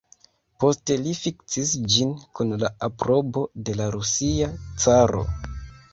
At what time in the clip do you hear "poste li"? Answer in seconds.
0.61-1.13